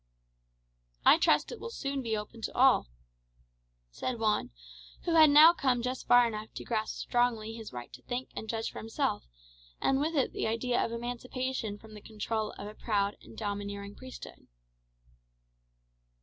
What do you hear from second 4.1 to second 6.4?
Juan, who had now come just far